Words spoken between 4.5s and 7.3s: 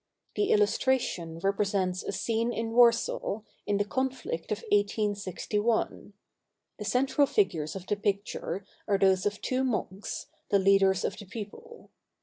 of 1861. The central